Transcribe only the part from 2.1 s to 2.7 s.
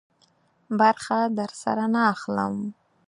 اخلم.